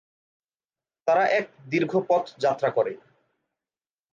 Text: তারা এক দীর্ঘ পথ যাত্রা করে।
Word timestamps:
তারা 1.07 1.23
এক 1.29 1.45
দীর্ঘ 1.69 1.91
পথ 2.09 2.23
যাত্রা 2.39 2.69
করে। 2.69 2.93